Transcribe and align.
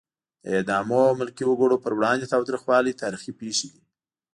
د 0.45 0.45
اعدامونو 0.57 1.03
او 1.09 1.15
ملکي 1.21 1.43
وګړو 1.47 1.81
پر 1.83 1.91
وړاندې 1.97 2.31
تاوتریخوالی 2.33 2.99
تاریخي 3.01 3.31
پېښې 3.39 3.67
دي. 3.73 3.81